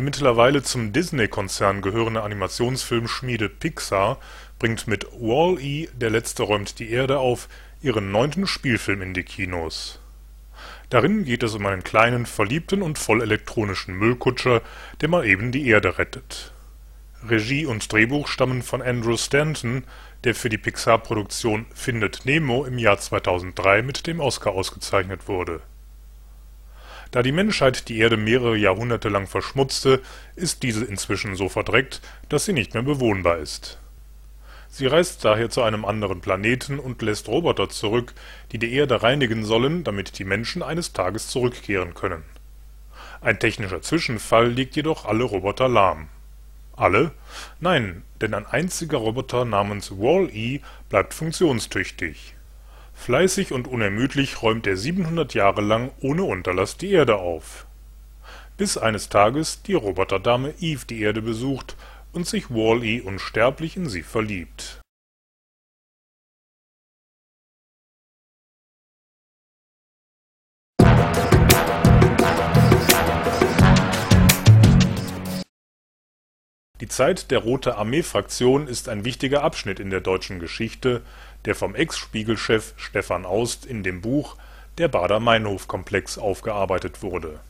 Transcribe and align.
mittlerweile 0.00 0.62
zum 0.62 0.92
Disney-Konzern 0.92 1.82
gehörende 1.82 2.22
Animationsfilmschmiede 2.22 3.50
Pixar 3.50 4.18
bringt 4.58 4.86
mit 4.86 5.04
Wall-E– 5.12 5.88
Der 5.94 6.08
Letzte 6.08 6.44
räumt 6.44 6.78
die 6.78 6.90
Erde 6.90 7.18
auf 7.18 7.48
ihren 7.82 8.10
neunten 8.10 8.46
Spielfilm 8.46 9.02
in 9.02 9.12
die 9.12 9.24
Kinos. 9.24 10.00
Darin 10.88 11.24
geht 11.24 11.42
es 11.42 11.54
um 11.54 11.66
einen 11.66 11.84
kleinen, 11.84 12.26
verliebten 12.26 12.80
und 12.80 12.98
vollelektronischen 12.98 13.94
Müllkutscher, 13.94 14.62
der 15.00 15.08
mal 15.08 15.26
eben 15.26 15.52
die 15.52 15.66
Erde 15.66 15.98
rettet. 15.98 16.52
Regie 17.28 17.66
und 17.66 17.92
Drehbuch 17.92 18.28
stammen 18.28 18.62
von 18.62 18.80
Andrew 18.80 19.16
Stanton, 19.16 19.84
der 20.24 20.34
für 20.34 20.48
die 20.48 20.58
Pixar-Produktion 20.58 21.66
Findet 21.74 22.24
Nemo 22.24 22.64
im 22.64 22.78
Jahr 22.78 22.98
2003 22.98 23.82
mit 23.82 24.06
dem 24.06 24.20
Oscar 24.20 24.52
ausgezeichnet 24.52 25.28
wurde 25.28 25.60
da 27.12 27.22
die 27.22 27.30
Menschheit 27.30 27.88
die 27.88 27.98
Erde 27.98 28.16
mehrere 28.16 28.56
Jahrhunderte 28.56 29.08
lang 29.10 29.26
verschmutzte, 29.26 30.00
ist 30.34 30.62
diese 30.62 30.84
inzwischen 30.84 31.36
so 31.36 31.48
verdreckt, 31.48 32.00
dass 32.28 32.46
sie 32.46 32.54
nicht 32.54 32.74
mehr 32.74 32.82
bewohnbar 32.82 33.36
ist. 33.36 33.78
Sie 34.68 34.86
reist 34.86 35.22
daher 35.24 35.50
zu 35.50 35.62
einem 35.62 35.84
anderen 35.84 36.22
Planeten 36.22 36.78
und 36.78 37.02
lässt 37.02 37.28
Roboter 37.28 37.68
zurück, 37.68 38.14
die 38.50 38.58
die 38.58 38.72
Erde 38.72 39.02
reinigen 39.02 39.44
sollen, 39.44 39.84
damit 39.84 40.18
die 40.18 40.24
Menschen 40.24 40.62
eines 40.62 40.94
Tages 40.94 41.28
zurückkehren 41.28 41.92
können. 41.92 42.24
Ein 43.20 43.38
technischer 43.38 43.82
Zwischenfall 43.82 44.48
legt 44.48 44.74
jedoch 44.74 45.04
alle 45.04 45.24
Roboter 45.24 45.68
lahm. 45.68 46.08
Alle? 46.74 47.12
Nein, 47.60 48.02
denn 48.22 48.32
ein 48.32 48.46
einziger 48.46 48.96
Roboter 48.96 49.44
namens 49.44 49.90
Wall-E 49.90 50.60
bleibt 50.88 51.12
funktionstüchtig 51.12 52.34
Fleißig 52.94 53.52
und 53.52 53.66
unermüdlich 53.66 54.42
räumt 54.42 54.66
er 54.66 54.76
700 54.76 55.34
Jahre 55.34 55.60
lang 55.60 55.90
ohne 56.00 56.24
Unterlass 56.24 56.76
die 56.76 56.92
Erde 56.92 57.16
auf. 57.16 57.66
Bis 58.56 58.78
eines 58.78 59.08
Tages 59.08 59.62
die 59.62 59.74
Roboterdame 59.74 60.54
Eve 60.60 60.86
die 60.86 61.00
Erde 61.00 61.22
besucht 61.22 61.76
und 62.12 62.26
sich 62.26 62.50
Wall-E 62.50 63.00
unsterblich 63.00 63.76
in 63.76 63.88
sie 63.88 64.02
verliebt 64.02 64.82
Die 76.82 76.88
Zeit 76.88 77.30
der 77.30 77.38
Rote 77.38 77.76
Armee-Fraktion 77.76 78.66
ist 78.66 78.88
ein 78.88 79.04
wichtiger 79.04 79.44
Abschnitt 79.44 79.78
in 79.78 79.90
der 79.90 80.00
deutschen 80.00 80.40
Geschichte, 80.40 81.02
der 81.44 81.54
vom 81.54 81.74
Ex-Spiegel-Chef 81.74 82.74
Stefan 82.76 83.24
Aust 83.24 83.66
in 83.66 83.82
dem 83.82 84.00
Buch 84.00 84.36
Der 84.78 84.88
Baader-Meinhof-Komplex 84.88 86.18
aufgearbeitet 86.18 87.02
wurde. 87.02 87.40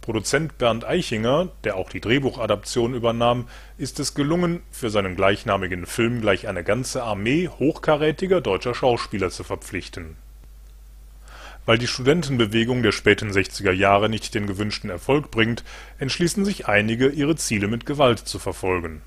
Produzent 0.00 0.58
Bernd 0.58 0.84
Eichinger, 0.84 1.48
der 1.64 1.76
auch 1.76 1.90
die 1.90 2.00
Drehbuchadaption 2.00 2.94
übernahm, 2.94 3.48
ist 3.78 3.98
es 3.98 4.14
gelungen, 4.14 4.62
für 4.70 4.90
seinen 4.90 5.16
gleichnamigen 5.16 5.86
Film 5.86 6.20
gleich 6.20 6.46
eine 6.46 6.62
ganze 6.62 7.02
Armee 7.02 7.48
hochkarätiger 7.48 8.40
deutscher 8.40 8.74
Schauspieler 8.74 9.30
zu 9.30 9.42
verpflichten 9.42 10.16
weil 11.66 11.78
die 11.78 11.88
Studentenbewegung 11.88 12.82
der 12.82 12.92
späten 12.92 13.30
60er 13.30 13.72
Jahre 13.72 14.08
nicht 14.08 14.34
den 14.34 14.46
gewünschten 14.46 14.88
Erfolg 14.88 15.30
bringt, 15.30 15.64
entschließen 15.98 16.44
sich 16.44 16.68
einige, 16.68 17.08
ihre 17.08 17.36
Ziele 17.36 17.66
mit 17.66 17.84
Gewalt 17.84 18.20
zu 18.20 18.38
verfolgen. 18.38 19.02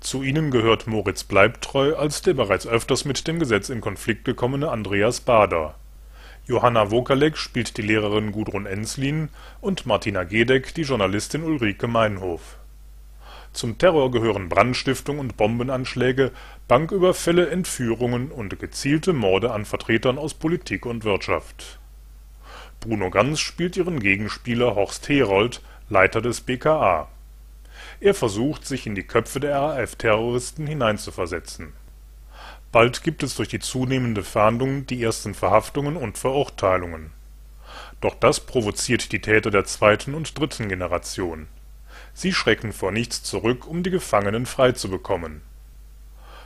Zu 0.00 0.22
ihnen 0.22 0.50
gehört 0.50 0.86
Moritz 0.86 1.24
Bleibtreu 1.24 1.96
als 1.96 2.22
der 2.22 2.34
bereits 2.34 2.66
öfters 2.66 3.04
mit 3.04 3.26
dem 3.26 3.38
Gesetz 3.38 3.68
in 3.68 3.80
Konflikt 3.80 4.24
gekommene 4.24 4.70
Andreas 4.70 5.20
Baader. 5.20 5.74
Johanna 6.46 6.90
Wokalek 6.92 7.36
spielt 7.36 7.76
die 7.76 7.82
Lehrerin 7.82 8.30
Gudrun 8.30 8.66
Enslin 8.66 9.30
und 9.60 9.84
Martina 9.84 10.22
Gedeck 10.22 10.74
die 10.74 10.82
Journalistin 10.82 11.42
Ulrike 11.42 11.88
Meinhof. 11.88 12.58
Zum 13.52 13.78
Terror 13.78 14.10
gehören 14.10 14.48
Brandstiftung 14.48 15.18
und 15.18 15.36
Bombenanschläge, 15.36 16.30
Banküberfälle, 16.68 17.48
Entführungen 17.48 18.30
und 18.30 18.60
gezielte 18.60 19.12
Morde 19.14 19.50
an 19.50 19.64
Vertretern 19.64 20.18
aus 20.18 20.34
Politik 20.34 20.84
und 20.84 21.04
Wirtschaft. 21.04 21.78
Bruno 22.80 23.10
Ganz 23.10 23.40
spielt 23.40 23.76
ihren 23.76 23.98
Gegenspieler 23.98 24.74
Horst 24.74 25.08
Herold, 25.08 25.62
Leiter 25.88 26.20
des 26.20 26.42
BKA. 26.42 27.08
Er 28.00 28.14
versucht, 28.14 28.66
sich 28.66 28.86
in 28.86 28.94
die 28.94 29.02
Köpfe 29.02 29.40
der 29.40 29.56
RAF-Terroristen 29.56 30.66
hineinzuversetzen. 30.66 31.72
Bald 32.72 33.02
gibt 33.02 33.22
es 33.22 33.36
durch 33.36 33.48
die 33.48 33.60
zunehmende 33.60 34.22
Fahndung 34.22 34.86
die 34.86 35.02
ersten 35.02 35.34
Verhaftungen 35.34 35.96
und 35.96 36.18
Verurteilungen. 36.18 37.12
Doch 38.00 38.14
das 38.14 38.40
provoziert 38.40 39.12
die 39.12 39.20
Täter 39.20 39.50
der 39.50 39.64
zweiten 39.64 40.14
und 40.14 40.38
dritten 40.38 40.68
Generation 40.68 41.48
Sie 42.18 42.32
schrecken 42.32 42.72
vor 42.72 42.92
nichts 42.92 43.22
zurück, 43.22 43.66
um 43.66 43.82
die 43.82 43.90
Gefangenen 43.90 44.46
freizubekommen. 44.46 45.42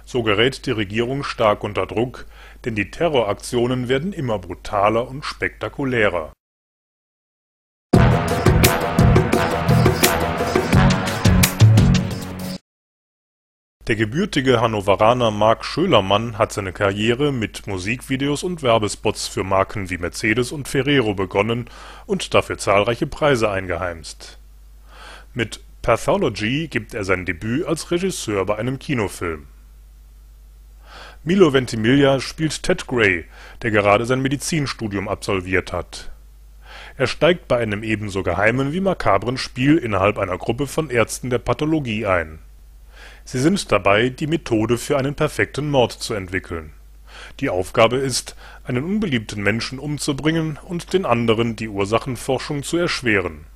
So 0.04 0.24
gerät 0.24 0.66
die 0.66 0.72
Regierung 0.72 1.22
stark 1.22 1.62
unter 1.62 1.86
Druck, 1.86 2.26
denn 2.64 2.74
die 2.74 2.90
Terroraktionen 2.90 3.88
werden 3.88 4.12
immer 4.12 4.40
brutaler 4.40 5.06
und 5.06 5.24
spektakulärer. 5.24 6.32
Der 13.90 13.96
gebürtige 13.96 14.60
Hannoveraner 14.60 15.32
Mark 15.32 15.64
Schölermann 15.64 16.38
hat 16.38 16.52
seine 16.52 16.72
Karriere 16.72 17.32
mit 17.32 17.66
Musikvideos 17.66 18.44
und 18.44 18.62
Werbespots 18.62 19.26
für 19.26 19.42
Marken 19.42 19.90
wie 19.90 19.98
Mercedes 19.98 20.52
und 20.52 20.68
Ferrero 20.68 21.14
begonnen 21.14 21.68
und 22.06 22.32
dafür 22.32 22.56
zahlreiche 22.56 23.08
Preise 23.08 23.50
eingeheimst 23.50 24.38
mit 25.34 25.60
Pathology 25.82 26.68
gibt 26.68 26.94
er 26.94 27.02
sein 27.02 27.24
Debüt 27.24 27.66
als 27.66 27.90
Regisseur 27.90 28.46
bei 28.46 28.56
einem 28.56 28.78
Kinofilm. 28.78 29.48
Milo 31.24 31.52
Ventimiglia 31.52 32.20
spielt 32.20 32.62
Ted 32.62 32.86
Gray, 32.86 33.24
der 33.62 33.72
gerade 33.72 34.06
sein 34.06 34.22
Medizinstudium 34.22 35.08
absolviert 35.08 35.72
hat. 35.72 36.12
Er 36.96 37.08
steigt 37.08 37.48
bei 37.48 37.58
einem 37.58 37.82
ebenso 37.82 38.22
geheimen 38.22 38.72
wie 38.72 38.80
makabren 38.80 39.36
Spiel 39.36 39.78
innerhalb 39.78 40.16
einer 40.16 40.38
Gruppe 40.38 40.68
von 40.68 40.90
Ärzten 40.90 41.30
der 41.30 41.38
Pathologie 41.38 42.06
ein. 42.06 42.38
Sie 43.30 43.38
sind 43.38 43.70
dabei, 43.70 44.08
die 44.08 44.26
Methode 44.26 44.78
für 44.78 44.98
einen 44.98 45.14
perfekten 45.14 45.70
Mord 45.70 45.92
zu 45.92 46.14
entwickeln. 46.14 46.72
Die 47.38 47.50
Aufgabe 47.50 47.96
ist, 47.96 48.34
einen 48.64 48.82
unbeliebten 48.82 49.42
Menschen 49.42 49.78
umzubringen 49.78 50.58
und 50.64 50.92
den 50.92 51.04
anderen 51.04 51.54
die 51.54 51.68
Ursachenforschung 51.68 52.62
zu 52.62 52.76
erschweren 52.76 53.46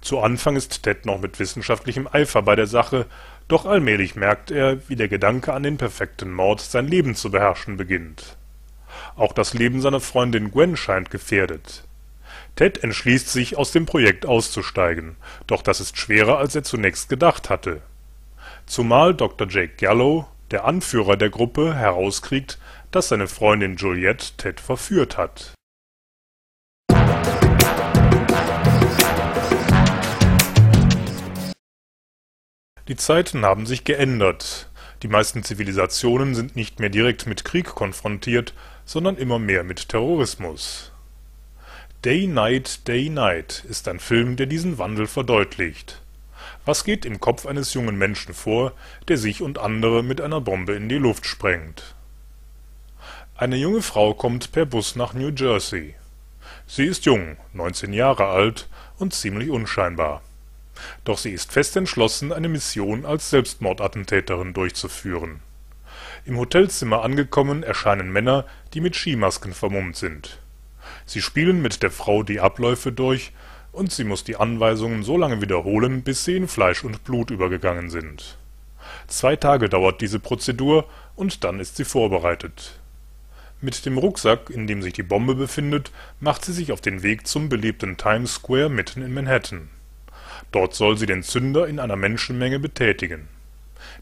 zu 0.00 0.20
Anfang 0.20 0.56
ist 0.56 0.82
Ted 0.82 1.06
noch 1.06 1.20
mit 1.20 1.38
wissenschaftlichem 1.38 2.08
Eifer 2.10 2.42
bei 2.42 2.54
der 2.54 2.66
Sache, 2.66 3.06
doch 3.48 3.66
allmählich 3.66 4.14
merkt 4.14 4.50
er, 4.50 4.88
wie 4.88 4.96
der 4.96 5.08
Gedanke 5.08 5.52
an 5.52 5.62
den 5.62 5.78
perfekten 5.78 6.32
Mord 6.32 6.60
sein 6.60 6.86
Leben 6.86 7.14
zu 7.14 7.30
beherrschen 7.30 7.76
beginnt. 7.76 8.36
Auch 9.16 9.32
das 9.32 9.54
Leben 9.54 9.80
seiner 9.80 10.00
Freundin 10.00 10.50
Gwen 10.50 10.76
scheint 10.76 11.10
gefährdet. 11.10 11.84
Ted 12.54 12.82
entschließt 12.82 13.30
sich, 13.30 13.56
aus 13.56 13.72
dem 13.72 13.86
Projekt 13.86 14.26
auszusteigen, 14.26 15.16
doch 15.46 15.62
das 15.62 15.80
ist 15.80 15.98
schwerer, 15.98 16.38
als 16.38 16.54
er 16.54 16.62
zunächst 16.62 17.08
gedacht 17.08 17.50
hatte. 17.50 17.82
Zumal 18.66 19.14
Dr. 19.14 19.48
Jake 19.48 19.76
Gallow, 19.76 20.26
der 20.50 20.64
Anführer 20.64 21.16
der 21.16 21.30
Gruppe, 21.30 21.74
herauskriegt, 21.74 22.58
dass 22.90 23.08
seine 23.08 23.28
Freundin 23.28 23.76
Juliette 23.76 24.36
Ted 24.36 24.60
verführt 24.60 25.16
hat 25.16 25.56
Die 32.88 32.96
Zeiten 32.96 33.44
haben 33.44 33.66
sich 33.66 33.82
geändert. 33.82 34.70
Die 35.02 35.08
meisten 35.08 35.42
Zivilisationen 35.42 36.36
sind 36.36 36.54
nicht 36.54 36.78
mehr 36.78 36.88
direkt 36.88 37.26
mit 37.26 37.44
Krieg 37.44 37.66
konfrontiert, 37.66 38.54
sondern 38.84 39.16
immer 39.16 39.40
mehr 39.40 39.64
mit 39.64 39.88
Terrorismus. 39.88 40.92
Day 42.04 42.28
Night, 42.28 42.86
Day 42.86 43.08
Night 43.08 43.64
ist 43.68 43.88
ein 43.88 43.98
Film, 43.98 44.36
der 44.36 44.46
diesen 44.46 44.78
Wandel 44.78 45.08
verdeutlicht. 45.08 46.00
Was 46.66 46.82
geht 46.82 47.04
im 47.04 47.20
Kopf 47.20 47.46
eines 47.46 47.74
jungen 47.74 47.96
Menschen 47.96 48.34
vor, 48.34 48.72
der 49.06 49.18
sich 49.18 49.40
und 49.40 49.56
andere 49.56 50.02
mit 50.02 50.20
einer 50.20 50.40
Bombe 50.40 50.74
in 50.74 50.88
die 50.88 50.96
Luft 50.96 51.24
sprengt? 51.24 51.94
Eine 53.36 53.54
junge 53.54 53.82
Frau 53.82 54.14
kommt 54.14 54.50
per 54.50 54.66
Bus 54.66 54.96
nach 54.96 55.14
New 55.14 55.30
Jersey. 55.30 55.94
Sie 56.66 56.84
ist 56.84 57.06
jung, 57.06 57.36
19 57.52 57.92
Jahre 57.92 58.26
alt 58.26 58.68
und 58.98 59.14
ziemlich 59.14 59.48
unscheinbar. 59.48 60.22
Doch 61.04 61.18
sie 61.18 61.30
ist 61.30 61.52
fest 61.52 61.76
entschlossen, 61.76 62.32
eine 62.32 62.48
Mission 62.48 63.06
als 63.06 63.30
Selbstmordattentäterin 63.30 64.52
durchzuführen. 64.52 65.42
Im 66.24 66.36
Hotelzimmer 66.36 67.02
angekommen, 67.02 67.62
erscheinen 67.62 68.10
Männer, 68.10 68.44
die 68.74 68.80
mit 68.80 68.96
Skimasken 68.96 69.54
vermummt 69.54 69.94
sind. 69.94 70.40
Sie 71.04 71.22
spielen 71.22 71.62
mit 71.62 71.84
der 71.84 71.92
Frau 71.92 72.24
die 72.24 72.40
Abläufe 72.40 72.90
durch, 72.90 73.32
und 73.76 73.92
sie 73.92 74.04
muss 74.04 74.24
die 74.24 74.36
Anweisungen 74.36 75.02
so 75.02 75.18
lange 75.18 75.42
wiederholen, 75.42 76.02
bis 76.02 76.24
sie 76.24 76.36
in 76.36 76.48
Fleisch 76.48 76.82
und 76.82 77.04
Blut 77.04 77.30
übergegangen 77.30 77.90
sind. 77.90 78.38
Zwei 79.06 79.36
Tage 79.36 79.68
dauert 79.68 80.00
diese 80.00 80.18
Prozedur 80.18 80.86
und 81.14 81.44
dann 81.44 81.60
ist 81.60 81.76
sie 81.76 81.84
vorbereitet. 81.84 82.80
Mit 83.60 83.84
dem 83.84 83.98
Rucksack, 83.98 84.50
in 84.50 84.66
dem 84.66 84.80
sich 84.80 84.94
die 84.94 85.02
Bombe 85.02 85.34
befindet, 85.34 85.92
macht 86.20 86.44
sie 86.44 86.52
sich 86.52 86.72
auf 86.72 86.80
den 86.80 87.02
Weg 87.02 87.26
zum 87.26 87.48
belebten 87.48 87.96
Times 87.96 88.34
Square 88.34 88.70
mitten 88.70 89.02
in 89.02 89.12
Manhattan. 89.12 89.68
Dort 90.52 90.74
soll 90.74 90.96
sie 90.96 91.06
den 91.06 91.22
Zünder 91.22 91.66
in 91.66 91.78
einer 91.78 91.96
Menschenmenge 91.96 92.58
betätigen. 92.58 93.28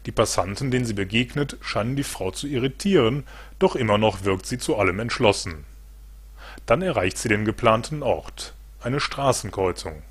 Die 0.05 0.11
Passanten, 0.11 0.71
denen 0.71 0.85
sie 0.85 0.93
begegnet, 0.93 1.57
scheinen 1.61 1.95
die 1.95 2.03
Frau 2.03 2.31
zu 2.31 2.47
irritieren, 2.47 3.23
doch 3.59 3.75
immer 3.75 3.97
noch 3.97 4.23
wirkt 4.23 4.45
sie 4.45 4.57
zu 4.57 4.77
allem 4.77 4.99
entschlossen. 4.99 5.65
Dann 6.65 6.81
erreicht 6.81 7.17
sie 7.17 7.29
den 7.29 7.43
geplanten 7.43 8.03
Ort 8.03 8.53
eine 8.85 8.99
Straßenkreuzung. 8.99 10.03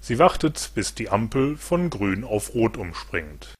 Sie 0.00 0.18
wartet, 0.18 0.72
bis 0.74 0.94
die 0.94 1.10
Ampel 1.10 1.56
von 1.56 1.90
Grün 1.90 2.24
auf 2.24 2.54
Rot 2.54 2.76
umspringt 2.76 3.54